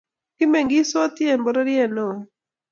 Kimeng'isoti 0.37 1.23
eng 1.31 1.43
bororiet 1.45 1.91
neoo. 1.95 2.17